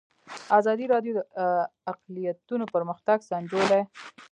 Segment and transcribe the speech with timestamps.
[0.59, 1.19] ازادي راډیو د
[1.91, 3.81] اقلیتونه پرمختګ سنجولی.